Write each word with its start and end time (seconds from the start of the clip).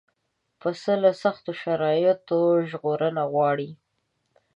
پسه 0.59 0.93
له 1.03 1.11
سختو 1.21 1.51
شرایطو 1.61 2.41
ژغورنه 2.69 3.23
غواړي. 3.31 3.69